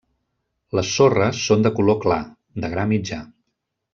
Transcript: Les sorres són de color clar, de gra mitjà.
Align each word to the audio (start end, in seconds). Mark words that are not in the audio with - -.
Les 0.79 0.93
sorres 0.99 1.41
són 1.51 1.67
de 1.67 1.71
color 1.81 1.99
clar, 2.07 2.19
de 2.65 2.73
gra 2.75 2.89
mitjà. 2.95 3.23